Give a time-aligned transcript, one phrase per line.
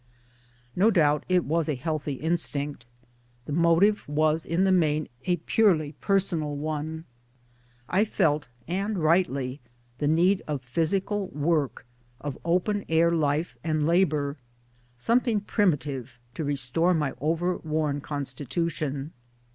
[0.75, 2.87] No doubt it was a healthy instinct.
[3.45, 7.05] The motive was in the main a purely personal one.
[7.87, 9.61] I felt (and rightly)
[9.99, 11.85] the need of physical work,
[12.19, 14.37] of open air life and labour
[14.97, 19.11] something primitive to restore my over worn constitution.